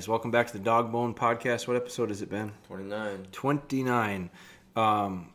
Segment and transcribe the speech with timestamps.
[0.00, 0.08] guys.
[0.08, 1.68] Welcome back to the Dog Bone Podcast.
[1.68, 2.52] What episode has it been?
[2.68, 3.26] 29.
[3.32, 4.30] 29.
[4.74, 5.28] Um,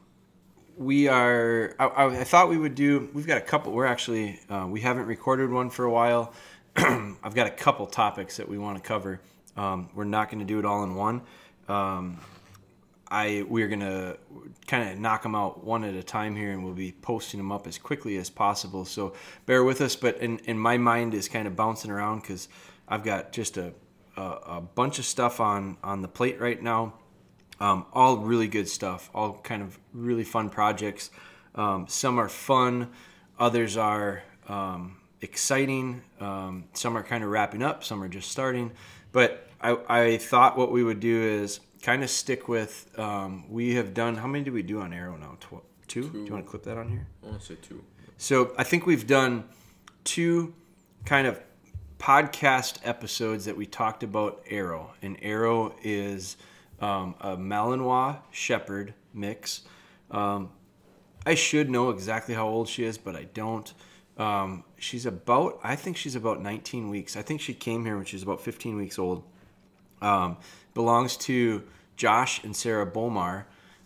[0.76, 4.40] we are, I, I, I thought we would do, we've got a couple, we're actually,
[4.50, 6.34] uh, we haven't recorded one for a while.
[6.76, 9.22] I've got a couple topics that we want to cover.
[9.56, 11.22] Um, we're not going to do it all in one.
[11.68, 12.20] Um,
[13.12, 14.18] I we're gonna
[14.66, 17.52] kind of knock them out one at a time here, and we'll be posting them
[17.52, 18.84] up as quickly as possible.
[18.84, 19.14] So
[19.46, 19.96] bear with us.
[19.96, 22.50] But in, in my mind is kind of bouncing around because
[22.88, 23.74] I've got just a,
[24.18, 26.94] a, a bunch of stuff on on the plate right now.
[27.60, 29.10] Um, all really good stuff.
[29.14, 31.10] All kind of really fun projects.
[31.56, 32.90] Um, some are fun,
[33.40, 36.02] others are um, exciting.
[36.20, 37.84] Um, some are kind of wrapping up.
[37.84, 38.72] Some are just starting.
[39.12, 42.90] But I, I thought what we would do is kind of stick with.
[43.00, 44.18] Um, we have done.
[44.18, 45.38] How many do we do on Arrow now?
[45.40, 46.04] Tw- two?
[46.04, 46.10] Two.
[46.12, 47.08] Do you want to clip that on here?
[47.24, 47.84] I want to say two.
[48.18, 49.46] So I think we've done
[50.04, 50.54] two
[51.06, 51.40] kind of
[51.98, 56.38] podcast episodes that we talked about Arrow, and Arrow is
[56.80, 59.62] um, a Malinois Shepherd mix.
[60.12, 60.50] Um,
[61.26, 63.74] I should know exactly how old she is, but I don't.
[64.18, 67.18] Um, she's about, I think she's about 19 weeks.
[67.18, 69.24] I think she came here when she was about 15 weeks old.
[70.02, 70.38] Um,
[70.74, 71.64] belongs to
[71.98, 73.46] Josh and Sarah Bowmar,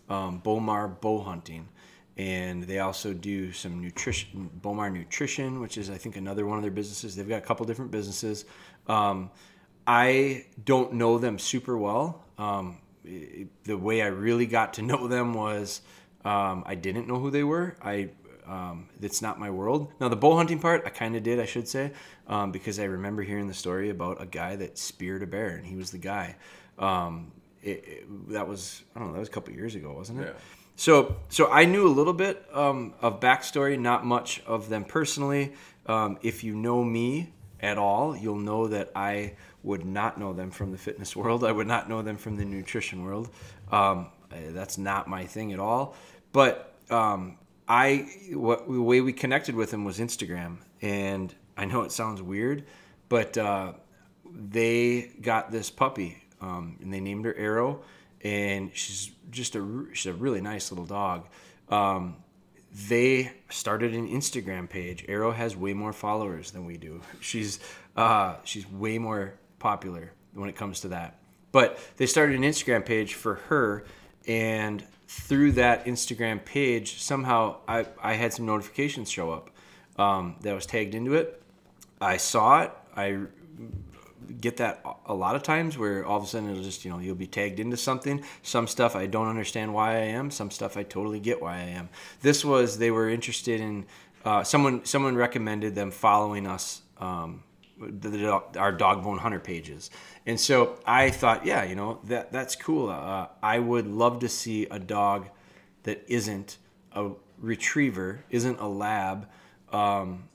[0.10, 1.70] um, Bowmar Bow Hunting.
[2.20, 6.64] And they also do some nutrition, Bowmar Nutrition, which is, I think, another one of
[6.64, 7.16] their businesses.
[7.16, 8.44] They've got a couple different businesses.
[8.88, 9.32] Um,
[9.88, 12.26] I don't know them super well.
[12.38, 15.80] Um, i- the way I really got to know them was
[16.26, 17.78] um, I didn't know who they were.
[17.82, 18.10] I
[18.46, 19.94] um, it's not my world.
[20.02, 21.92] Now the bow hunting part, I kind of did, I should say,
[22.28, 25.66] um, because I remember hearing the story about a guy that speared a bear, and
[25.66, 26.36] he was the guy.
[26.80, 27.32] Um,
[27.64, 30.34] it, it- that was I don't know, that was a couple years ago, wasn't it?
[30.36, 30.42] Yeah.
[30.80, 35.52] So, so I knew a little bit um, of backstory, not much of them personally.
[35.88, 40.52] Um, if you know me at all, you'll know that I would not know them
[40.52, 41.44] from the fitness world.
[41.44, 43.30] I would not know them from the nutrition world.
[43.74, 45.98] Um, eh, that's not my thing at all.
[46.32, 47.38] But um,
[47.68, 52.22] I, what the way we connected with them was Instagram, and I know it sounds
[52.22, 52.64] weird,
[53.10, 53.74] but uh,
[54.34, 57.82] they got this puppy, um, and they named her Arrow,
[58.24, 61.28] and she's just a she's a really nice little dog.
[61.70, 62.18] Um,
[62.88, 65.06] they started an Instagram page.
[65.08, 67.02] Arrow has way more followers than we do.
[67.20, 67.60] She's
[67.96, 71.18] uh, she's way more popular when it comes to that.
[71.52, 73.86] But they started an Instagram page for her,
[74.28, 79.50] and through that Instagram page, somehow I, I had some notifications show up
[79.98, 81.42] um, that was tagged into it.
[82.00, 82.72] I saw it.
[82.96, 83.20] I
[84.42, 87.00] get that a lot of times where all of a sudden it'll just you know
[87.00, 88.24] you'll be tagged into something.
[88.44, 90.32] Some stuff i don't understand why i am.
[90.32, 91.90] Some stuff i totally get why i am.
[92.22, 93.86] This was they were interested in
[94.26, 97.44] uh, someone someone recommended them following us um,
[97.80, 99.90] the, the, our dog bone hunter pages.
[100.26, 102.90] And so i thought yeah you know that that's cool.
[102.90, 105.28] Uh, i would love to see a dog
[105.84, 106.58] that isn't
[106.94, 109.28] a retriever isn't a lab
[109.72, 110.28] um,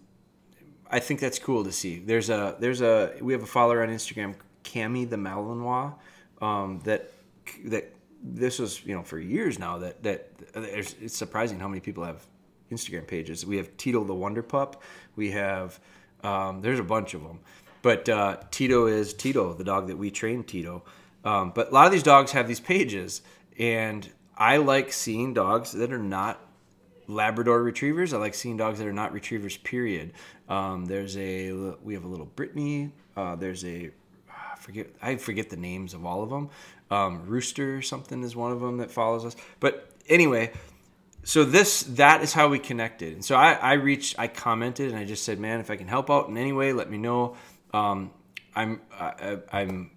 [0.95, 1.99] I think that's cool to see.
[1.99, 5.93] There's a there's a we have a follower on Instagram, Cami the Malinois,
[6.41, 7.11] um, that
[7.65, 12.05] that this was you know for years now that that it's surprising how many people
[12.05, 12.25] have
[12.71, 13.45] Instagram pages.
[13.45, 14.85] We have Tito the Wonder Pup.
[15.17, 15.81] We have
[16.23, 17.41] um, there's a bunch of them,
[17.83, 20.85] but uh, Tito is Tito, the dog that we trained Tito.
[21.25, 23.21] Um, but a lot of these dogs have these pages,
[23.59, 26.41] and I like seeing dogs that are not
[27.09, 28.13] Labrador retrievers.
[28.13, 29.57] I like seeing dogs that are not retrievers.
[29.57, 30.13] Period.
[30.49, 32.93] Um, there's a we have a little Brittany.
[33.17, 33.91] Uh, there's a
[34.29, 36.51] I forget I forget the names of all of them.
[36.91, 39.37] Um, Rooster something is one of them that follows us.
[39.61, 40.53] But anyway,
[41.23, 43.15] so this that is how we connected.
[43.15, 45.89] And so I, I reached, I commented, and I just said, man, if I can
[45.89, 47.37] help out in any way, let me know.
[47.73, 48.11] Um,
[48.55, 49.91] I'm I- I'm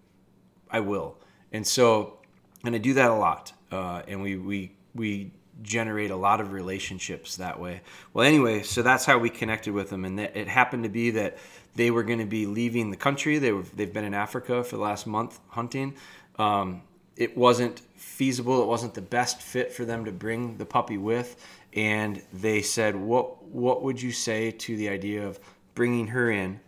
[0.69, 1.17] I will.
[1.51, 2.19] And so,
[2.63, 3.53] and I do that a lot.
[3.71, 5.31] Uh, and we, we, we
[5.61, 7.81] generate a lot of relationships that way.
[8.13, 10.05] Well, anyway, so that's how we connected with them.
[10.05, 11.37] And it happened to be that
[11.75, 13.37] they were going to be leaving the country.
[13.37, 15.95] They were, they've been in Africa for the last month hunting.
[16.37, 16.81] Um,
[17.15, 18.61] it wasn't feasible.
[18.61, 21.35] It wasn't the best fit for them to bring the puppy with.
[21.73, 25.39] And they said, what, what would you say to the idea of
[25.73, 26.59] bringing her in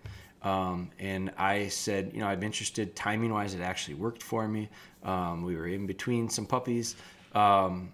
[0.41, 2.95] um, and I said, you know, I'm interested.
[2.95, 4.69] Timing wise, it actually worked for me.
[5.03, 6.95] Um, we were in between some puppies.
[7.33, 7.91] Um,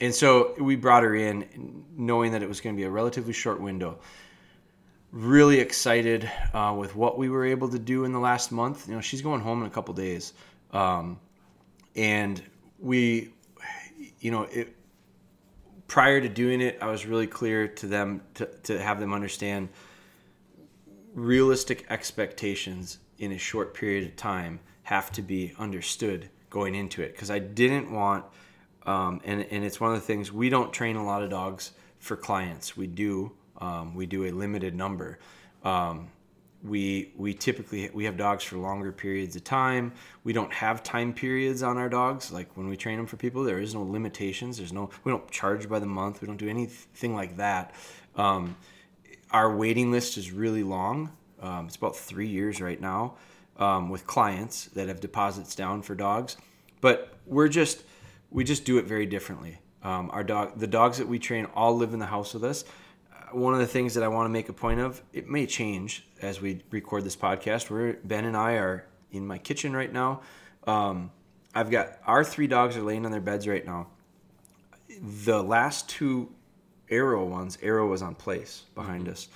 [0.00, 3.32] and so we brought her in knowing that it was going to be a relatively
[3.32, 3.98] short window.
[5.10, 8.88] Really excited uh, with what we were able to do in the last month.
[8.88, 10.34] You know, she's going home in a couple days.
[10.72, 11.18] Um,
[11.94, 12.42] and
[12.78, 13.30] we,
[14.20, 14.76] you know, it,
[15.88, 19.68] prior to doing it, I was really clear to them to, to have them understand
[21.14, 27.12] realistic expectations in a short period of time have to be understood going into it
[27.12, 28.24] because I didn't want,
[28.86, 31.72] um, and, and it's one of the things we don't train a lot of dogs
[31.98, 32.76] for clients.
[32.76, 35.18] We do, um, we do a limited number.
[35.64, 36.08] Um,
[36.62, 39.92] we we typically we have dogs for longer periods of time.
[40.24, 42.32] We don't have time periods on our dogs.
[42.32, 44.58] Like when we train them for people there is no limitations.
[44.58, 46.20] There's no we don't charge by the month.
[46.20, 47.74] We don't do anything like that.
[48.16, 48.56] Um,
[49.30, 51.12] our waiting list is really long.
[51.40, 53.14] Um, it's about three years right now
[53.58, 56.36] um, with clients that have deposits down for dogs.
[56.80, 57.82] But we're just
[58.36, 61.76] we just do it very differently um, our dog the dogs that we train all
[61.76, 62.64] live in the house with us
[63.32, 66.06] one of the things that I want to make a point of, it may change
[66.22, 67.70] as we record this podcast.
[67.70, 70.20] Where Ben and I are in my kitchen right now.
[70.66, 71.10] Um,
[71.54, 73.88] I've got our three dogs are laying on their beds right now.
[75.00, 76.30] The last two
[76.90, 79.12] Arrow ones, Arrow was on place behind mm-hmm.
[79.12, 79.28] us,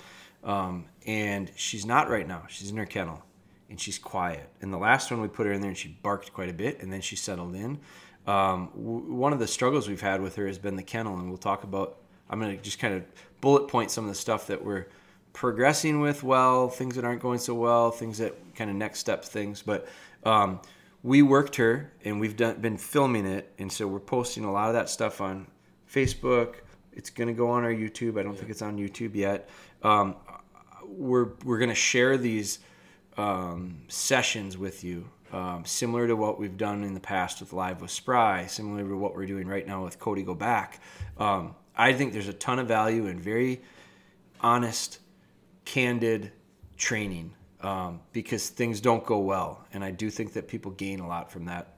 [0.43, 2.43] um, and she's not right now.
[2.47, 3.23] She's in her kennel,
[3.69, 4.49] and she's quiet.
[4.61, 6.81] And the last one we put her in there, and she barked quite a bit,
[6.81, 7.79] and then she settled in.
[8.27, 11.29] Um, w- one of the struggles we've had with her has been the kennel, and
[11.29, 11.97] we'll talk about.
[12.29, 13.03] I'm going to just kind of
[13.41, 14.87] bullet point some of the stuff that we're
[15.33, 19.25] progressing with well, things that aren't going so well, things that kind of next step
[19.25, 19.61] things.
[19.61, 19.87] But
[20.23, 20.61] um,
[21.03, 23.51] we worked her and we've done, been filming it.
[23.59, 25.47] And so we're posting a lot of that stuff on
[25.91, 26.55] Facebook.
[26.93, 28.19] It's going to go on our YouTube.
[28.19, 28.39] I don't yeah.
[28.39, 29.49] think it's on YouTube yet.
[29.83, 30.15] Um,
[30.85, 32.59] we're we're going to share these
[33.17, 37.81] um, sessions with you, um, similar to what we've done in the past with Live
[37.81, 40.81] with Spry, similar to what we're doing right now with Cody Go Back.
[41.17, 43.61] Um, I think there's a ton of value in very
[44.41, 44.99] honest,
[45.65, 46.31] candid
[46.77, 49.65] training um, because things don't go well.
[49.73, 51.75] And I do think that people gain a lot from that.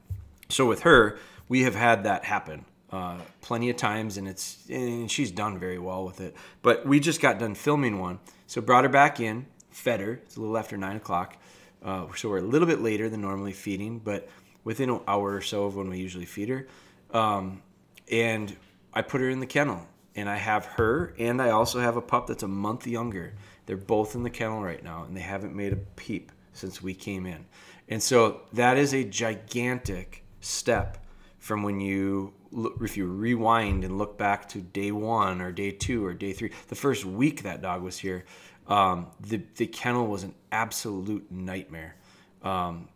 [0.48, 1.18] So with her,
[1.48, 2.64] we have had that happen
[2.94, 6.36] uh, plenty of times, and it's and she's done very well with it.
[6.62, 10.12] But we just got done filming one, so brought her back in, fed her.
[10.24, 11.36] It's a little after nine o'clock,
[11.84, 14.28] uh, so we're a little bit later than normally feeding, but
[14.64, 16.66] within an hour or so of when we usually feed her.
[17.12, 17.62] Um,
[18.10, 18.56] and
[18.92, 19.86] I put her in the kennel,
[20.16, 23.34] and I have her, and I also have a pup that's a month younger.
[23.66, 26.94] They're both in the kennel right now, and they haven't made a peep since we
[26.94, 27.44] came in.
[27.88, 31.04] And so that is a gigantic step
[31.38, 32.32] from when you
[32.80, 36.52] if you rewind and look back to day one or day two or day three,
[36.68, 38.24] the first week that dog was here,
[38.68, 41.96] um, the the kennel was an absolute nightmare.
[42.42, 42.88] Um,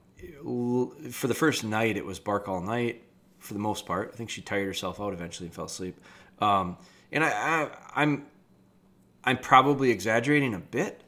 [1.10, 3.04] for the first night, it was bark all night.
[3.38, 6.00] For the most part, I think she tired herself out eventually and fell asleep.
[6.40, 6.76] Um,
[7.12, 8.26] and I, I I'm
[9.24, 11.02] I'm probably exaggerating a bit,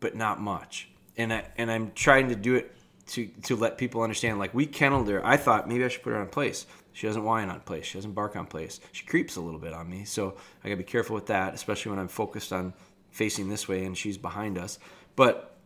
[0.00, 0.88] but not much.
[1.16, 2.74] And I and I'm trying to do it
[3.08, 4.38] to to let people understand.
[4.38, 5.24] Like we kenneled her.
[5.24, 6.66] I thought maybe I should put her on place.
[6.92, 7.86] She doesn't whine on place.
[7.86, 8.80] She doesn't bark on place.
[8.92, 10.04] She creeps a little bit on me.
[10.04, 12.72] So I gotta be careful with that, especially when I'm focused on
[13.10, 14.78] facing this way and she's behind us.
[15.16, 15.56] But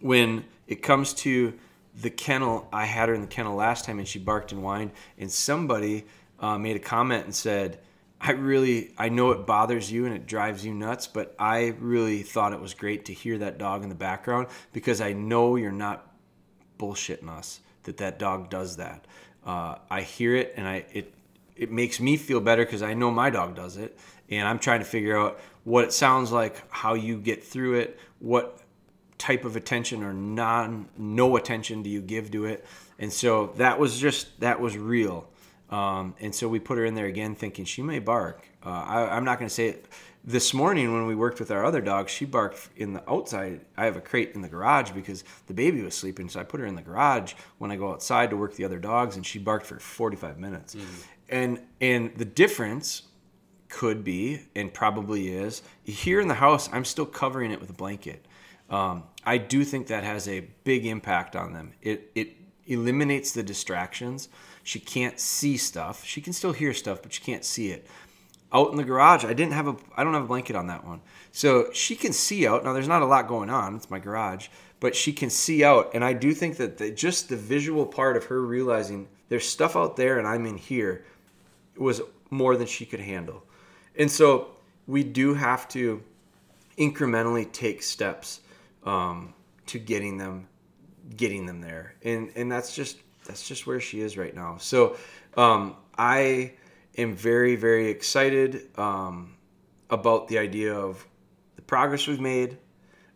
[0.00, 1.54] when it comes to
[1.94, 4.92] the kennel, I had her in the kennel last time and she barked and whined,
[5.18, 6.06] and somebody
[6.40, 7.78] uh, made a comment and said
[8.22, 12.22] I really I know it bothers you and it drives you nuts, but I really
[12.22, 15.72] thought it was great to hear that dog in the background because I know you're
[15.72, 16.08] not
[16.78, 19.06] bullshitting us that that dog does that.
[19.44, 21.12] Uh, I hear it and I it
[21.56, 23.98] it makes me feel better because I know my dog does it,
[24.32, 27.98] and I'm trying to figure out what it sounds like, how you get through it,
[28.18, 28.58] what
[29.18, 32.66] type of attention or non no attention do you give to it,
[32.98, 35.28] and so that was just that was real
[35.72, 38.46] um, and so we put her in there again, thinking she may bark.
[38.64, 39.86] Uh, I, am not going to say it.
[40.24, 43.62] This morning, when we worked with our other dog, she barked in the outside.
[43.76, 46.60] I have a crate in the garage because the baby was sleeping, so I put
[46.60, 49.40] her in the garage when I go outside to work the other dogs, and she
[49.40, 50.74] barked for 45 minutes.
[50.76, 51.00] Mm-hmm.
[51.30, 53.02] And and the difference
[53.72, 57.72] could be, and probably is, here in the house, I'm still covering it with a
[57.72, 58.24] blanket.
[58.68, 61.72] Um, I do think that has a big impact on them.
[61.80, 62.36] It it
[62.66, 64.28] eliminates the distractions.
[64.62, 66.04] She can't see stuff.
[66.04, 67.86] She can still hear stuff, but she can't see it.
[68.52, 70.84] Out in the garage, I didn't have a I don't have a blanket on that
[70.84, 71.00] one.
[71.32, 72.64] So she can see out.
[72.64, 73.74] Now there's not a lot going on.
[73.74, 74.48] It's my garage,
[74.80, 78.16] but she can see out and I do think that the, just the visual part
[78.16, 81.04] of her realizing there's stuff out there and I'm in here
[81.76, 83.44] was more than she could handle.
[83.96, 84.48] And so
[84.86, 86.02] we do have to
[86.78, 88.40] incrementally take steps
[88.84, 89.34] um,
[89.66, 90.48] to getting them
[91.16, 91.94] getting them there.
[92.04, 94.56] And and that's just that's just where she is right now.
[94.58, 94.96] So
[95.36, 96.52] um, I
[96.98, 99.34] am very, very excited um,
[99.90, 101.06] about the idea of
[101.56, 102.58] the progress we've made.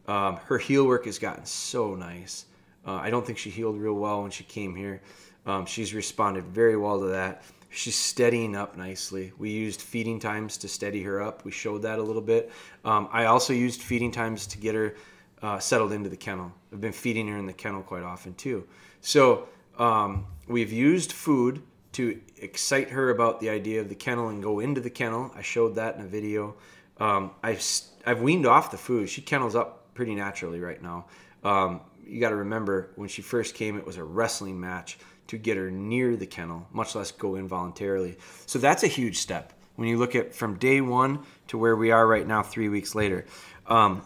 [0.07, 2.47] Um, her heel work has gotten so nice.
[2.87, 5.03] Uh, I don't think she healed real well when she came here.
[5.47, 7.43] Um, she's responded very well to that.
[7.77, 9.35] She's steadying up nicely.
[9.37, 11.45] We used feeding times to steady her up.
[11.45, 12.51] We showed that a little bit.
[12.87, 14.95] Um, I also used feeding times to get her
[15.43, 16.51] uh, settled into the kennel.
[16.73, 18.67] I've been feeding her in the kennel quite often too.
[19.03, 19.47] So
[19.79, 24.61] um, we've used food to excite her about the idea of the kennel and go
[24.61, 25.31] into the kennel.
[25.37, 26.55] I showed that in a video.
[26.99, 27.63] Um, I've
[28.07, 29.11] I've weaned off the food.
[29.11, 31.05] She kennels up pretty naturally right now.
[31.45, 34.97] Um, you got to remember when she first came, it was a wrestling match
[35.29, 38.17] to get her near the kennel, much less go involuntarily.
[38.47, 41.91] So that's a huge step when you look at from day one to where we
[41.91, 43.27] are right now, three weeks later.
[43.67, 44.03] Um,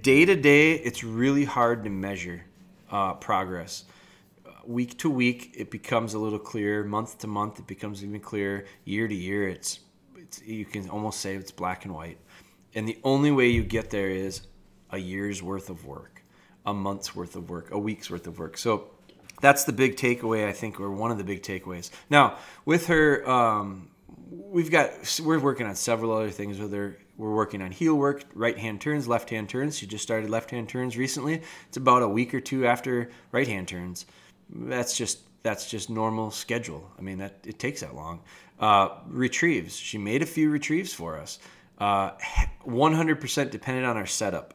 [0.00, 2.44] day to day, it's really hard to measure
[2.90, 3.84] uh, progress.
[4.64, 6.84] week to week, it becomes a little clearer.
[6.84, 8.64] Month to month, it becomes even clearer.
[8.84, 9.80] Year to year, it's,
[10.16, 12.18] it's you can almost say it's black and white.
[12.74, 14.42] And the only way you get there is
[14.90, 16.22] a year's worth of work,
[16.64, 18.56] a month's worth of work, a week's worth of work.
[18.56, 18.90] So
[19.42, 21.90] that's the big takeaway, I think, or one of the big takeaways.
[22.08, 23.90] Now, with her, um,
[24.30, 24.90] we've got
[25.22, 26.96] we're working on several other things with her.
[27.18, 29.76] We're working on heel work, right hand turns, left hand turns.
[29.76, 31.42] She just started left hand turns recently.
[31.68, 34.06] It's about a week or two after right hand turns.
[34.48, 36.90] That's just that's just normal schedule.
[36.98, 38.20] I mean that it takes that long.
[38.60, 39.76] Uh, retrieves.
[39.76, 41.40] She made a few retrieves for us.
[41.78, 42.12] Uh,
[42.64, 44.54] 100% dependent on our setup.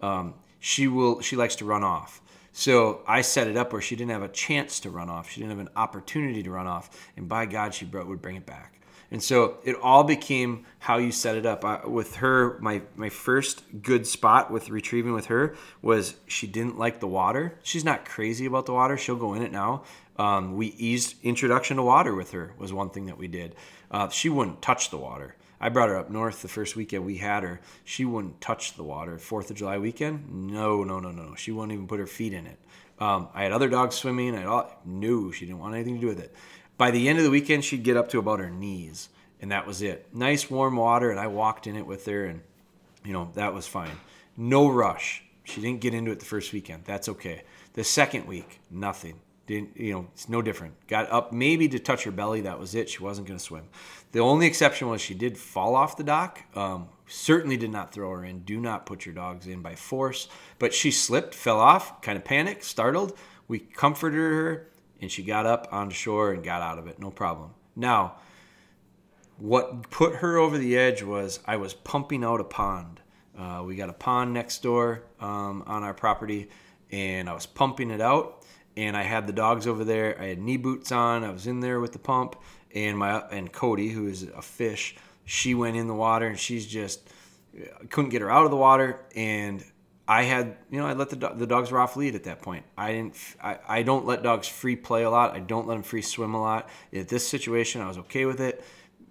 [0.00, 1.20] Um, she will.
[1.22, 2.22] She likes to run off.
[2.58, 5.30] So I set it up where she didn't have a chance to run off.
[5.30, 8.46] She didn't have an opportunity to run off, and by God, she would bring it
[8.46, 8.80] back.
[9.12, 11.64] And so it all became how you set it up.
[11.64, 16.76] I, with her, my my first good spot with retrieving with her was she didn't
[16.76, 17.56] like the water.
[17.62, 18.96] She's not crazy about the water.
[18.96, 19.84] She'll go in it now.
[20.16, 23.54] Um, we eased introduction to water with her was one thing that we did.
[23.88, 25.36] Uh, she wouldn't touch the water.
[25.60, 27.60] I brought her up north the first weekend we had her.
[27.84, 29.18] She wouldn't touch the water.
[29.18, 31.34] Fourth of July weekend, no, no, no, no.
[31.34, 32.58] She wouldn't even put her feet in it.
[33.00, 34.36] Um, I had other dogs swimming.
[34.36, 36.34] I no, she didn't want anything to do with it.
[36.76, 39.08] By the end of the weekend, she'd get up to about her knees,
[39.40, 40.06] and that was it.
[40.12, 42.40] Nice warm water, and I walked in it with her, and
[43.04, 43.96] you know that was fine.
[44.36, 45.24] No rush.
[45.44, 46.84] She didn't get into it the first weekend.
[46.84, 47.42] That's okay.
[47.72, 49.20] The second week, nothing.
[49.48, 50.06] Didn't you know?
[50.12, 50.74] It's no different.
[50.86, 52.42] Got up maybe to touch her belly.
[52.42, 52.88] That was it.
[52.88, 53.64] She wasn't going to swim.
[54.12, 56.42] The only exception was she did fall off the dock.
[56.54, 58.40] Um, certainly did not throw her in.
[58.40, 60.28] Do not put your dogs in by force.
[60.58, 63.16] But she slipped, fell off, kind of panicked, startled.
[63.48, 64.68] We comforted her
[65.00, 67.50] and she got up on shore and got out of it, no problem.
[67.74, 68.16] Now,
[69.38, 73.00] what put her over the edge was I was pumping out a pond.
[73.38, 76.48] Uh, we got a pond next door um, on our property,
[76.90, 78.44] and I was pumping it out.
[78.78, 80.08] And I had the dogs over there.
[80.20, 81.24] I had knee boots on.
[81.24, 82.36] I was in there with the pump,
[82.74, 86.66] and my and Cody, who is a fish, she went in the water, and she's
[86.66, 87.10] just
[87.90, 89.64] couldn't get her out of the water, and
[90.06, 92.64] I had, you know, I let the, the dogs were off lead at that point.
[92.78, 95.34] I didn't, I, I don't let dogs free play a lot.
[95.34, 96.70] I don't let them free swim a lot.
[96.92, 98.64] In this situation, I was okay with it.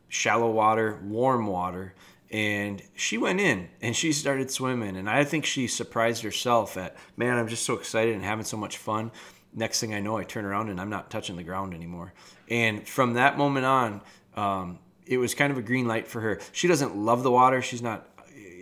[0.10, 1.94] Shallow water, warm water.
[2.32, 4.98] And she went in and she started swimming.
[4.98, 8.58] And I think she surprised herself at, man, I'm just so excited and having so
[8.58, 9.12] much fun.
[9.54, 12.13] Next thing I know, I turn around and I'm not touching the ground anymore.
[12.50, 14.01] And from that moment on,
[14.36, 16.39] um, it was kind of a green light for her.
[16.51, 17.62] She doesn't love the water.
[17.62, 18.08] She's not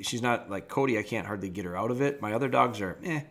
[0.01, 0.98] she's not like Cody.
[0.98, 2.22] I can't hardly get her out of it.
[2.22, 3.22] My other dogs are, eh,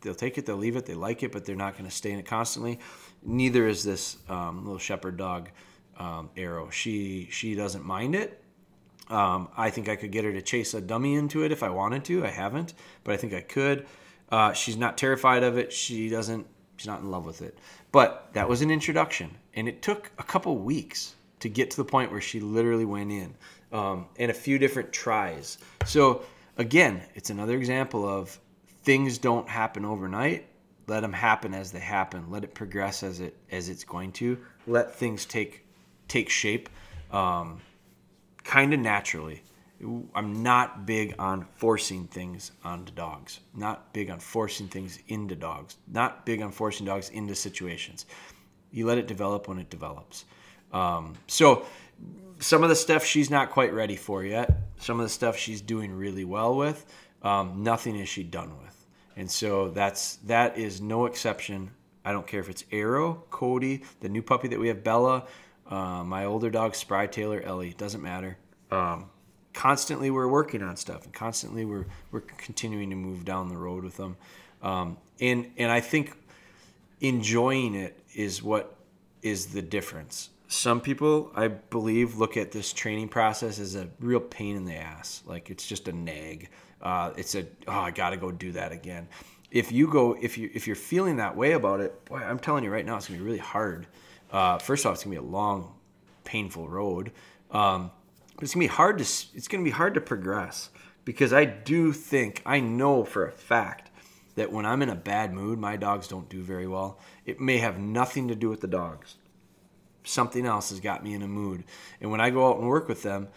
[0.00, 2.12] they'll take it, they'll leave it, they like it, but they're not going to stay
[2.12, 2.78] in it constantly.
[3.22, 5.50] Neither is this um, little shepherd dog,
[5.98, 6.70] um, Arrow.
[6.70, 8.42] She she doesn't mind it.
[9.08, 11.68] Um, I think I could get her to chase a dummy into it if I
[11.68, 12.24] wanted to.
[12.24, 13.86] I haven't, but I think I could.
[14.30, 15.72] Uh, she's not terrified of it.
[15.72, 16.46] She doesn't.
[16.82, 17.56] She's not in love with it.
[17.92, 21.84] But that was an introduction, and it took a couple weeks to get to the
[21.84, 23.36] point where she literally went in
[23.70, 25.58] um, and a few different tries.
[25.84, 26.22] So
[26.56, 28.36] again, it's another example of
[28.82, 30.46] things don't happen overnight.
[30.88, 32.32] Let them happen as they happen.
[32.32, 34.36] Let it progress as it as it's going to.
[34.66, 35.64] Let things take
[36.08, 36.68] take shape,
[37.12, 37.60] um,
[38.42, 39.44] kind of naturally.
[40.14, 43.40] I'm not big on forcing things onto dogs.
[43.54, 45.76] Not big on forcing things into dogs.
[45.88, 48.06] Not big on forcing dogs into situations.
[48.70, 50.24] You let it develop when it develops.
[50.72, 51.66] Um, so
[52.38, 54.50] some of the stuff she's not quite ready for yet.
[54.78, 56.84] Some of the stuff she's doing really well with.
[57.22, 58.86] Um, nothing is she done with,
[59.16, 61.70] and so that's that is no exception.
[62.04, 65.26] I don't care if it's Arrow, Cody, the new puppy that we have, Bella,
[65.70, 67.74] uh, my older dog, Spry Taylor, Ellie.
[67.78, 68.38] Doesn't matter.
[68.72, 69.08] Um,
[69.52, 73.84] constantly we're working on stuff, and constantly we're we're continuing to move down the road
[73.84, 74.16] with them.
[74.62, 76.16] Um, and and I think
[77.00, 78.76] enjoying it is what
[79.22, 84.20] is the difference some people, I believe, look at this training process as a real
[84.20, 85.22] pain in the ass.
[85.26, 86.50] Like it's just a nag.
[86.82, 89.08] Uh, it's a oh, I got to go do that again.
[89.50, 92.64] If you go, if you if you're feeling that way about it, boy, I'm telling
[92.64, 93.86] you right now, it's gonna be really hard.
[94.30, 95.72] Uh, first off, it's gonna be a long,
[96.24, 97.12] painful road.
[97.50, 97.90] Um,
[98.42, 99.04] but it's gonna be hard to
[99.36, 100.70] it's gonna be hard to progress
[101.04, 103.92] because I do think I know for a fact
[104.34, 106.98] that when I'm in a bad mood, my dogs don't do very well.
[107.24, 109.14] It may have nothing to do with the dogs.
[110.02, 111.62] Something else has got me in a mood.
[112.00, 113.28] And when I go out and work with them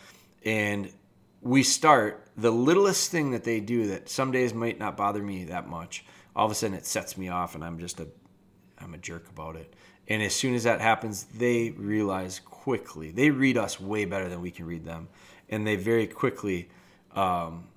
[0.44, 0.92] and
[1.40, 5.44] we start, the littlest thing that they do that some days might not bother me
[5.44, 6.04] that much,
[6.36, 8.08] all of a sudden it sets me off and I'm just a
[8.80, 9.72] I'm a jerk about it.
[10.08, 13.12] And as soon as that happens, they realize quickly.
[13.12, 15.08] They read us way better than we can read them,
[15.50, 16.68] and they very quickly
[17.14, 17.68] um,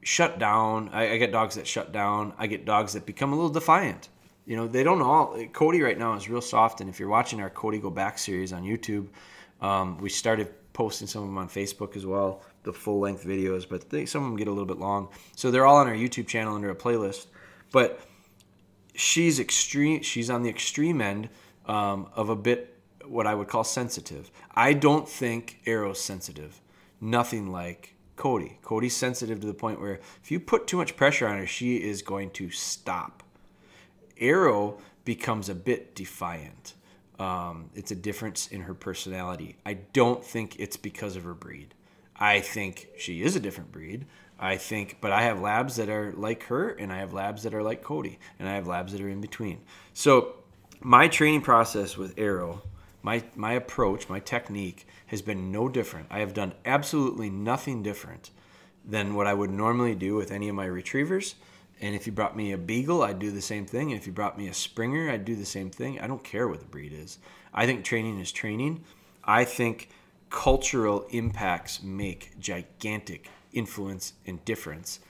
[0.00, 0.90] shut down.
[0.92, 2.32] I, I, get dogs that shut down.
[2.38, 4.08] I get dogs that become a little defiant.
[4.46, 5.44] You know, they don't all.
[5.52, 8.52] Cody right now is real soft, and if you're watching our Cody Go Back series
[8.52, 9.08] on YouTube,
[9.60, 13.68] um, we started posting some of them on Facebook as well, the full length videos,
[13.68, 15.08] but they, some of them get a little bit long.
[15.34, 17.26] So they're all on our YouTube channel under a playlist.
[17.72, 17.98] But
[18.94, 20.02] she's extreme.
[20.02, 21.28] She's on the extreme end
[21.66, 22.69] um, of a bit
[23.10, 24.30] what I would call sensitive.
[24.54, 26.60] I don't think Arrow's sensitive.
[27.00, 28.58] Nothing like Cody.
[28.62, 31.76] Cody's sensitive to the point where if you put too much pressure on her, she
[31.76, 33.22] is going to stop.
[34.18, 36.74] Arrow becomes a bit defiant.
[37.18, 39.56] Um, it's a difference in her personality.
[39.66, 41.74] I don't think it's because of her breed.
[42.16, 44.06] I think she is a different breed.
[44.38, 47.54] I think, but I have labs that are like her, and I have labs that
[47.54, 49.60] are like Cody, and I have labs that are in between.
[49.92, 50.36] So,
[50.80, 52.62] my training process with Arrow,
[53.02, 56.06] my my approach, my technique has been no different.
[56.10, 58.30] I have done absolutely nothing different
[58.84, 61.34] than what I would normally do with any of my retrievers.
[61.80, 63.90] And if you brought me a beagle, I'd do the same thing.
[63.90, 65.98] And if you brought me a springer, I'd do the same thing.
[65.98, 67.18] I don't care what the breed is.
[67.54, 68.84] I think training is training.
[69.24, 69.88] I think
[70.28, 75.00] cultural impacts make gigantic influence and difference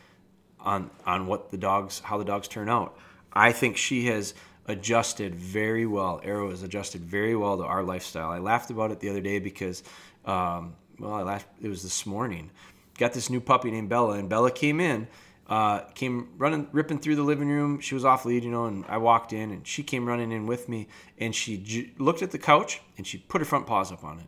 [0.59, 2.97] on on what the dogs how the dogs turn out.
[3.32, 4.35] I think she has
[4.66, 6.20] adjusted very well.
[6.23, 8.30] Arrow has adjusted very well to our lifestyle.
[8.30, 9.82] I laughed about it the other day because,
[10.25, 11.49] um, well, I laughed.
[11.60, 12.50] It was this morning.
[12.99, 15.08] Got this new puppy named Bella, and Bella came in,
[15.49, 17.80] uh, came running, ripping through the living room.
[17.80, 20.46] She was off lead, you know, and I walked in, and she came running in
[20.46, 23.90] with me, and she j- looked at the couch, and she put her front paws
[23.90, 24.26] up on it,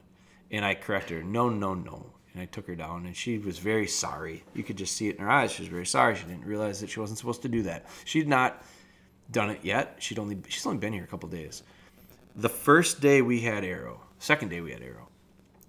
[0.51, 3.59] and I corrected her, no, no, no, and I took her down, and she was
[3.59, 4.42] very sorry.
[4.55, 5.53] You could just see it in her eyes.
[5.53, 6.16] She was very sorry.
[6.16, 7.85] She didn't realize that she wasn't supposed to do that.
[8.07, 8.64] She did not
[9.33, 9.97] done it yet.
[9.99, 11.62] She'd only she's only been here a couple days.
[12.37, 15.09] The first day we had Arrow, second day we had Arrow,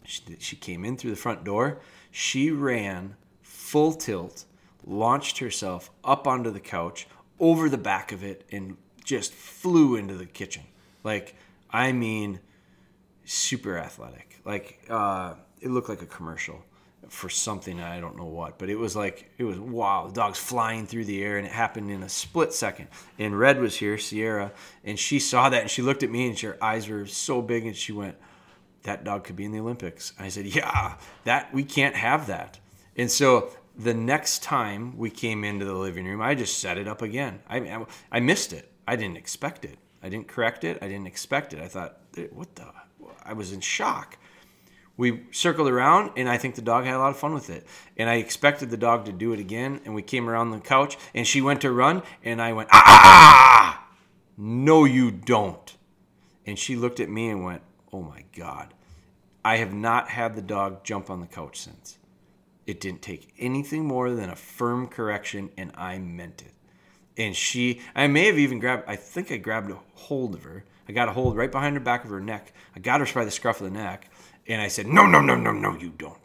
[0.05, 1.79] she, she came in through the front door.
[2.11, 4.45] She ran full tilt,
[4.85, 7.07] launched herself up onto the couch,
[7.39, 10.63] over the back of it, and just flew into the kitchen.
[11.03, 11.35] Like
[11.69, 12.39] I mean,
[13.25, 14.39] super athletic.
[14.45, 14.85] Like.
[14.89, 16.63] Uh, it looked like a commercial
[17.13, 20.39] for something I don't know what, but it was like it was wow, the dog's
[20.39, 22.87] flying through the air and it happened in a split second.
[23.19, 24.51] And Red was here, Sierra,
[24.83, 27.67] and she saw that and she looked at me and her eyes were so big
[27.67, 28.17] and she went,
[28.81, 32.59] "That dog could be in the Olympics." I said, "Yeah, that we can't have that."
[32.97, 36.87] And so the next time we came into the living room, I just set it
[36.87, 37.41] up again.
[37.47, 38.71] I I missed it.
[38.87, 39.77] I didn't expect it.
[40.01, 40.79] I didn't correct it.
[40.81, 41.59] I didn't expect it.
[41.61, 41.99] I thought,
[42.31, 42.73] "What the?"
[43.23, 44.17] I was in shock
[44.95, 47.65] we circled around and I think the dog had a lot of fun with it.
[47.97, 49.81] And I expected the dog to do it again.
[49.85, 53.87] And we came around the couch and she went to run and I went, ah,
[54.37, 55.75] no, you don't.
[56.45, 58.73] And she looked at me and went, oh my God.
[59.45, 61.97] I have not had the dog jump on the couch since.
[62.65, 66.53] It didn't take anything more than a firm correction and I meant it.
[67.17, 70.63] And she, I may have even grabbed, I think I grabbed a hold of her.
[70.87, 72.53] I got a hold right behind the back of her neck.
[72.75, 74.09] I got her by the scruff of the neck
[74.47, 76.17] and I said, No, no, no, no, no, you don't.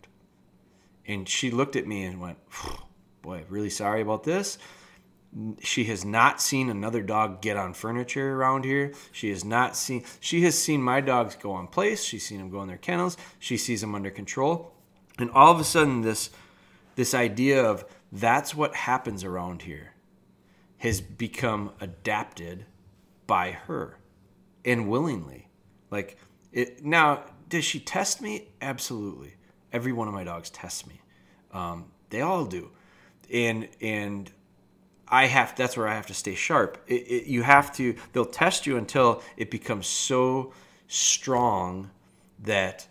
[1.07, 2.38] And she looked at me and went,
[3.22, 4.59] Boy, really sorry about this.
[5.61, 8.94] She has not seen another dog get on furniture around here.
[9.12, 12.02] She has not seen, she has seen my dogs go on place.
[12.02, 13.16] She's seen them go in their kennels.
[13.38, 14.72] She sees them under control.
[15.18, 16.31] And all of a sudden, this,
[16.96, 19.92] this idea of that's what happens around here
[20.78, 22.64] has become adapted
[23.26, 23.98] by her
[24.64, 25.48] and willingly.
[25.90, 26.16] Like,
[26.52, 28.49] it, now does she test me?
[28.61, 29.35] Absolutely.
[29.73, 31.01] Every one of my dogs tests me.
[31.53, 32.71] Um, they all do,
[33.33, 34.31] and and
[35.07, 35.57] I have.
[35.57, 36.79] That's where I have to stay sharp.
[36.87, 37.95] It, it, you have to.
[38.13, 40.53] They'll test you until it becomes so
[40.87, 41.91] strong
[42.41, 42.87] that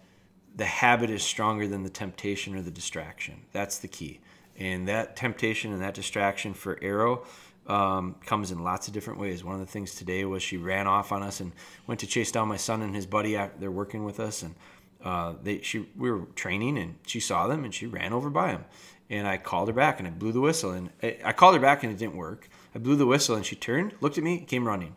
[0.55, 3.45] the habit is stronger than the temptation or the distraction.
[3.51, 4.19] That's the key.
[4.57, 7.23] And that temptation and that distraction for Arrow
[7.67, 9.43] um, comes in lots of different ways.
[9.43, 11.51] One of the things today was she ran off on us and
[11.85, 13.33] went to chase down my son and his buddy.
[13.59, 14.55] They're working with us, and
[15.03, 18.53] uh, they she we were training, and she saw them and she ran over by
[18.53, 18.65] them.
[19.09, 21.61] And I called her back and I blew the whistle, and I, I called her
[21.61, 22.49] back and it didn't work.
[22.75, 24.95] I blew the whistle and she turned, looked at me, came running.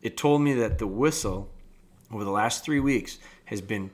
[0.00, 1.50] It told me that the whistle
[2.12, 3.90] over the last three weeks has been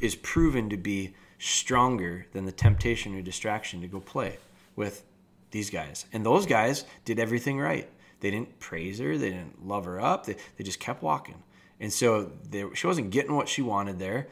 [0.00, 4.38] is proven to be stronger than the temptation or distraction to go play
[4.74, 5.04] with
[5.50, 6.06] these guys.
[6.12, 7.88] And those guys did everything right.
[8.20, 11.42] They didn't praise her, they didn't love her up, they, they just kept walking.
[11.78, 14.28] And so they, she wasn't getting what she wanted there.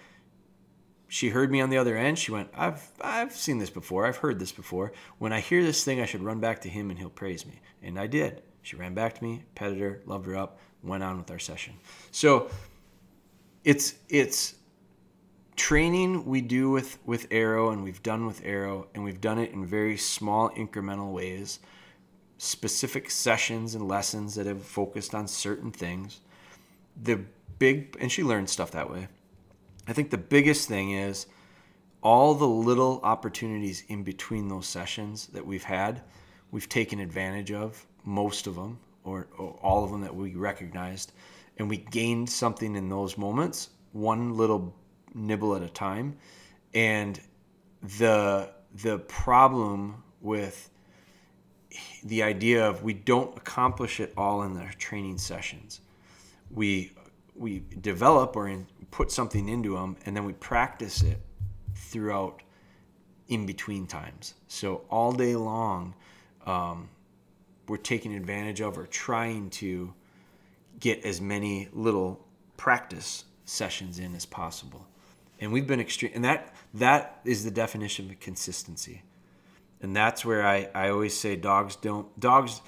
[1.09, 2.19] She heard me on the other end.
[2.19, 4.07] She went, I've, I've seen this before.
[4.07, 4.93] I've heard this before.
[5.19, 7.61] When I hear this thing, I should run back to him and he'll praise me.
[7.83, 8.43] And I did.
[8.63, 11.75] She ran back to me, petted her, loved her up, went on with our session.
[12.11, 12.51] So
[13.63, 14.55] it's, it's,
[15.57, 19.53] training we do with with arrow and we've done with arrow and we've done it
[19.53, 21.61] in very small incremental ways
[22.39, 26.21] specific sessions and lessons that have focused on certain things.
[27.03, 27.21] The
[27.59, 29.09] big and she learned stuff that way.
[29.87, 31.27] I think the biggest thing is
[32.03, 36.03] all the little opportunities in between those sessions that we've had
[36.51, 41.13] we've taken advantage of most of them or, or all of them that we recognized
[41.59, 44.75] and we gained something in those moments one little
[45.15, 46.17] nibble at a time.
[46.75, 47.21] And
[47.83, 48.51] the
[48.83, 50.71] the problem with
[52.03, 55.81] the idea of we don't accomplish it all in the training sessions.
[56.51, 56.93] We
[57.37, 61.21] we develop or in, put something into them, and then we practice it
[61.75, 62.43] throughout
[63.29, 64.35] in between times.
[64.47, 65.95] So all day long,
[66.47, 66.89] um,
[67.67, 69.93] we're taking advantage of or trying to
[70.79, 72.25] get as many little
[72.57, 74.87] practice sessions in as possible
[75.41, 79.03] and we've been extreme and that that is the definition of consistency.
[79.81, 82.63] And that's where I, I always say dogs don't dogs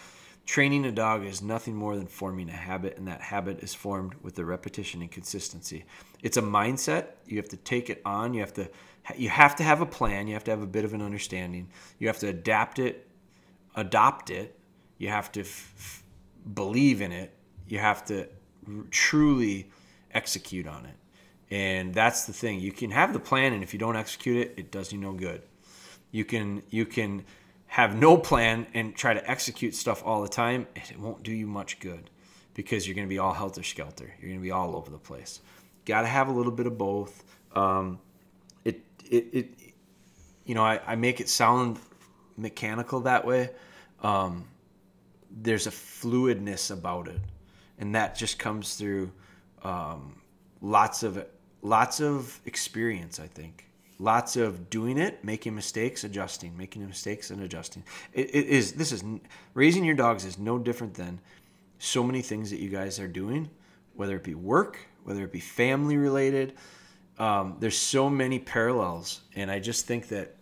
[0.44, 4.14] training a dog is nothing more than forming a habit and that habit is formed
[4.22, 5.84] with the repetition and consistency.
[6.22, 7.06] It's a mindset.
[7.26, 8.34] You have to take it on.
[8.34, 8.68] You have to
[9.16, 10.26] you have to have a plan.
[10.26, 11.68] You have to have a bit of an understanding.
[11.98, 13.06] You have to adapt it
[13.76, 14.58] adopt it.
[14.98, 16.02] You have to f- f-
[16.54, 17.32] believe in it.
[17.68, 18.26] You have to
[18.66, 19.70] r- truly
[20.12, 20.96] execute on it
[21.50, 22.60] and that's the thing.
[22.60, 25.12] You can have the plan, and if you don't execute it, it does you no
[25.12, 25.42] good.
[26.10, 27.24] You can you can
[27.66, 31.32] have no plan and try to execute stuff all the time, and it won't do
[31.32, 32.10] you much good
[32.54, 34.12] because you're going to be all helter skelter.
[34.18, 35.40] You're going to be all over the place.
[35.84, 37.24] Got to have a little bit of both.
[37.54, 38.00] Um,
[38.64, 39.50] it, it it
[40.44, 41.78] you know I, I make it sound
[42.36, 43.50] mechanical that way.
[44.02, 44.46] Um,
[45.30, 47.20] there's a fluidness about it,
[47.78, 49.12] and that just comes through
[49.62, 50.16] um,
[50.60, 51.24] lots of
[51.66, 53.64] lots of experience, I think.
[53.98, 57.82] Lots of doing it, making mistakes, adjusting, making mistakes and adjusting.
[58.12, 59.02] It, it is this is
[59.54, 61.18] raising your dogs is no different than
[61.78, 63.48] so many things that you guys are doing,
[63.94, 66.54] whether it be work, whether it be family related.
[67.18, 70.36] Um, there's so many parallels, and I just think that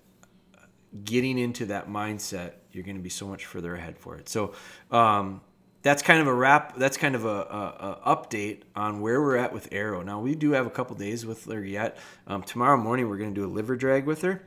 [1.05, 4.29] getting into that mindset, you're going to be so much further ahead for it.
[4.29, 4.55] So,
[4.91, 5.41] um,
[5.85, 6.77] that's kind of a wrap.
[6.77, 10.03] That's kind of a, a, a, update on where we're at with Arrow.
[10.03, 11.99] Now we do have a couple days with her yet.
[12.27, 14.43] Um, tomorrow morning we're going to do a liver drag with her.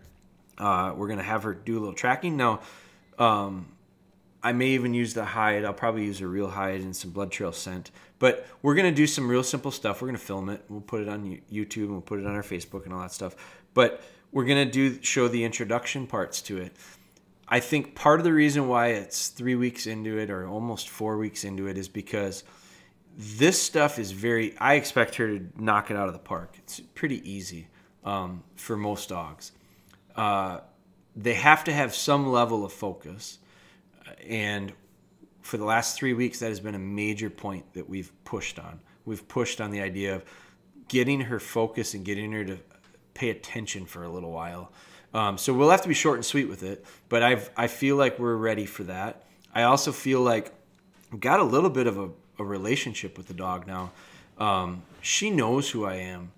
[0.57, 2.37] Uh, we're going to have her do a little tracking.
[2.37, 2.61] Now,
[3.19, 3.67] um,
[4.41, 5.63] I may even use the hide.
[5.63, 7.91] I'll probably use a real hide and some blood trail scent.
[8.17, 10.01] But we're going to do some real simple stuff.
[10.01, 10.63] We're going to film it.
[10.69, 13.11] We'll put it on YouTube and we'll put it on our Facebook and all that
[13.11, 13.35] stuff.
[13.75, 16.75] But we're going to do show the introduction parts to it.
[17.49, 21.17] I think part of the reason why it's three weeks into it or almost four
[21.17, 22.43] weeks into it is because
[23.17, 24.55] this stuff is very.
[24.57, 26.55] I expect her to knock it out of the park.
[26.57, 27.67] It's pretty easy
[28.03, 29.53] um, for most dogs.
[30.15, 30.59] Uh,
[31.15, 33.39] they have to have some level of focus,
[34.27, 34.73] and
[35.41, 38.81] for the last three weeks, that has been a major point that we've pushed on.
[39.05, 40.25] We've pushed on the idea of
[40.89, 42.59] getting her focus and getting her to
[43.13, 44.71] pay attention for a little while.
[45.17, 47.95] Um, so we'll have to be short and sweet with it, but I I feel
[47.95, 49.23] like we're ready for that.
[49.51, 50.53] I also feel like
[51.11, 53.91] I've got a little bit of a, a relationship with the dog now.
[54.37, 56.31] Um, she knows who I am.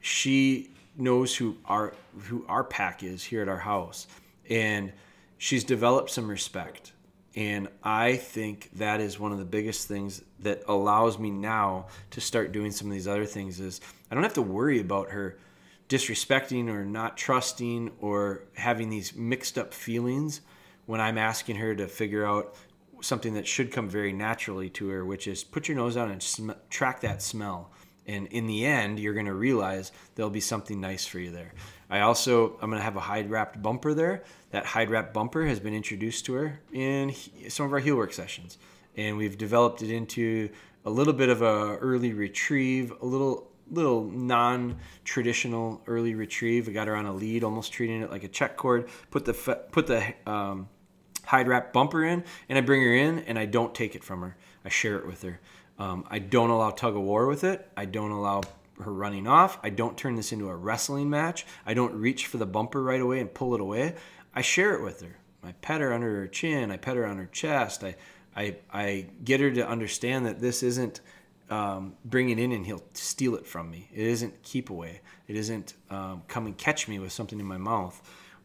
[0.00, 1.92] She knows who our
[2.28, 4.06] who our pack is here at our house,
[4.48, 4.90] and
[5.36, 6.92] she's developed some respect.
[7.36, 12.22] And I think that is one of the biggest things that allows me now to
[12.22, 13.60] start doing some of these other things.
[13.60, 15.36] Is I don't have to worry about her
[15.88, 20.40] disrespecting or not trusting or having these mixed up feelings
[20.86, 22.54] when I'm asking her to figure out
[23.00, 26.22] something that should come very naturally to her, which is put your nose out and
[26.22, 27.70] sm- track that smell.
[28.06, 31.52] And in the end, you're going to realize there'll be something nice for you there.
[31.88, 34.24] I also, I'm going to have a hide wrapped bumper there.
[34.50, 37.14] That hide wrapped bumper has been introduced to her in
[37.48, 38.58] some of our heel work sessions.
[38.96, 40.50] And we've developed it into
[40.84, 46.68] a little bit of a early retrieve, a little little non-traditional early retrieve.
[46.68, 48.88] I got her on a lead, almost treating it like a check cord.
[49.10, 50.68] Put the put the um,
[51.24, 54.22] hide wrap bumper in, and I bring her in, and I don't take it from
[54.22, 54.36] her.
[54.64, 55.40] I share it with her.
[55.78, 57.68] Um, I don't allow tug of war with it.
[57.76, 58.42] I don't allow
[58.80, 59.58] her running off.
[59.62, 61.46] I don't turn this into a wrestling match.
[61.66, 63.94] I don't reach for the bumper right away and pull it away.
[64.34, 65.16] I share it with her.
[65.42, 66.70] I pet her under her chin.
[66.70, 67.84] I pet her on her chest.
[67.84, 67.96] I
[68.36, 71.00] I I get her to understand that this isn't
[71.50, 73.88] um, bring it in and he'll steal it from me.
[73.92, 75.00] It isn't keep away.
[75.28, 78.00] It isn't um, come and catch me with something in my mouth.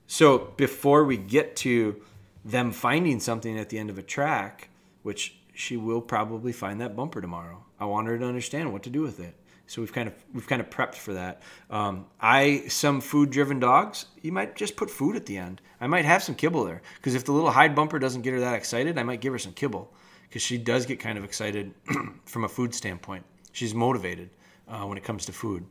[0.07, 2.01] So before we get to
[2.43, 4.69] them finding something at the end of a track,
[5.03, 7.63] which she will probably find that bumper tomorrow.
[7.79, 9.35] I want her to understand what to do with it.
[9.67, 11.43] So we've kind of we've kind of prepped for that.
[11.69, 15.61] Um, I some food driven dogs, you might just put food at the end.
[15.79, 18.39] I might have some kibble there because if the little hide bumper doesn't get her
[18.39, 19.93] that excited, I might give her some kibble
[20.29, 21.73] because she does get kind of excited
[22.25, 23.25] from a food standpoint.
[23.51, 24.29] She's motivated
[24.67, 25.65] uh, when it comes to food.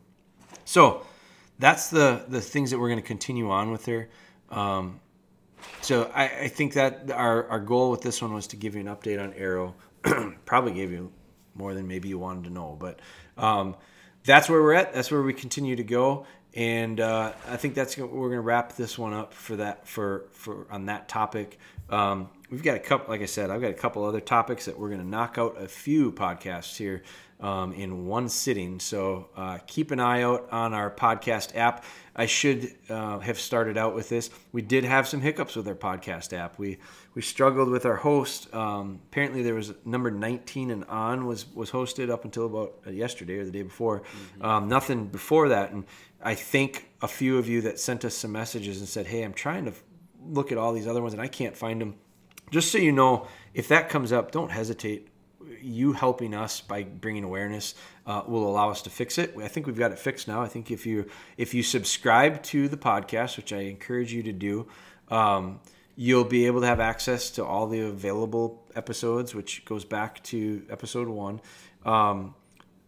[0.65, 1.07] So
[1.59, 4.09] that's the the things that we're going to continue on with her.
[4.51, 5.01] Um,
[5.81, 8.81] so I, I, think that our, our goal with this one was to give you
[8.81, 9.75] an update on Arrow.
[10.47, 11.13] Probably gave you
[11.55, 13.01] more than maybe you wanted to know, but
[13.37, 13.77] um,
[14.25, 14.95] that's where we're at.
[14.95, 18.77] That's where we continue to go, and uh, I think that's we're going to wrap
[18.77, 21.59] this one up for that for for on that topic.
[21.91, 24.79] Um, we've got a couple, like I said, I've got a couple other topics that
[24.79, 27.03] we're going to knock out a few podcasts here
[27.41, 28.81] um, in one sitting.
[28.81, 31.85] So uh, keep an eye out on our podcast app.
[32.17, 34.31] I should uh, have started out with this.
[34.51, 36.59] We did have some hiccups with our podcast app.
[36.59, 36.79] We
[37.15, 38.53] we struggled with our host.
[38.55, 42.91] Um, apparently, there was number 19 and on was was hosted up until about uh,
[42.91, 44.01] yesterday or the day before.
[44.01, 44.45] Mm-hmm.
[44.45, 45.85] Um, nothing before that, and
[46.23, 49.35] I think a few of you that sent us some messages and said, "Hey, I'm
[49.35, 49.73] trying to
[50.27, 51.95] look at all these other ones and I can't find them."
[52.51, 55.09] Just so you know, if that comes up, don't hesitate
[55.61, 57.75] you helping us by bringing awareness
[58.07, 59.35] uh, will allow us to fix it.
[59.39, 60.43] I think we've got it fixed now.
[60.43, 61.07] I think if you
[61.37, 64.69] if you subscribe to the podcast, which I encourage you to do,
[65.09, 65.61] um,
[65.97, 70.65] you'll be able to have access to all the available episodes, which goes back to
[70.71, 71.41] episode one.
[71.85, 72.35] Um,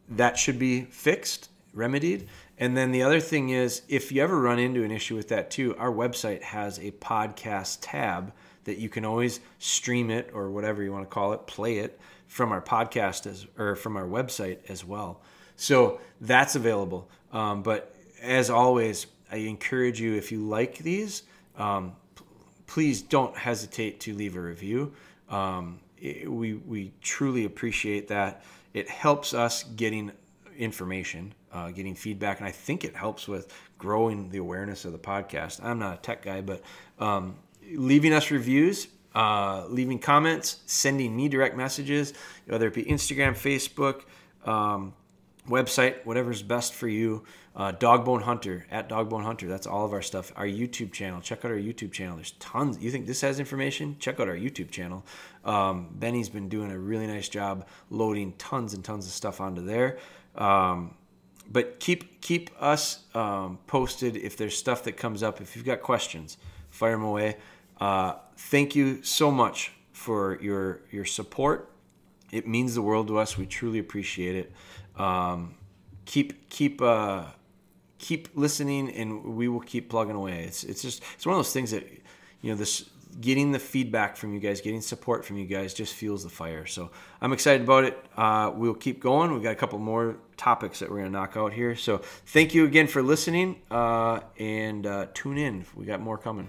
[0.09, 2.29] that should be fixed, remedied.
[2.59, 5.51] And then the other thing is, if you ever run into an issue with that
[5.51, 8.33] too, our website has a podcast tab
[8.65, 11.99] that you can always stream it or whatever you want to call it, play it
[12.27, 15.21] from our podcast as or from our website as well.
[15.57, 17.09] So that's available.
[17.33, 21.23] Um, but as always, I encourage you if you like these,
[21.57, 22.25] um, p-
[22.67, 24.93] please don't hesitate to leave a review.
[25.29, 28.45] Um, it, we we truly appreciate that.
[28.75, 30.13] It helps us getting
[30.57, 34.99] information, uh, getting feedback, and I think it helps with growing the awareness of the
[34.99, 35.63] podcast.
[35.65, 36.63] I'm not a tech guy, but
[36.99, 37.37] um,
[37.73, 42.13] leaving us reviews uh, leaving comments, sending me direct messages,
[42.47, 44.03] whether it be Instagram, Facebook,
[44.49, 44.95] um,
[45.49, 47.25] website, whatever's best for you.
[47.57, 49.49] Uh, Dogbone Hunter at Dogbone Hunter.
[49.49, 50.33] That's all of our stuff.
[50.37, 51.21] Our YouTube channel.
[51.21, 52.15] Check out our YouTube channel.
[52.15, 52.79] There's tons.
[52.79, 53.97] You think this has information?
[53.99, 55.05] Check out our YouTube channel.
[55.45, 59.65] Um, Benny's been doing a really nice job loading tons and tons of stuff onto
[59.65, 59.99] there.
[60.37, 60.95] Um,
[61.51, 65.41] but keep keep us um, posted if there's stuff that comes up.
[65.41, 66.37] If you've got questions,
[66.81, 67.37] fire them away.
[67.79, 71.71] Uh, thank you so much for your your support.
[72.33, 73.37] It means the world to us.
[73.37, 74.53] We truly appreciate it.
[74.97, 75.55] Um,
[76.07, 77.25] keep keep uh,
[77.99, 80.45] keep listening, and we will keep plugging away.
[80.45, 81.87] It's it's just it's one of those things that
[82.41, 82.89] you know this
[83.21, 86.65] getting the feedback from you guys, getting support from you guys just fuels the fire.
[86.65, 86.91] So
[87.21, 87.99] I'm excited about it.
[88.17, 89.33] Uh, we'll keep going.
[89.33, 91.75] We've got a couple more topics that we're to knock out here.
[91.77, 95.67] So thank you again for listening uh, and uh, tune in.
[95.75, 96.49] We got more coming.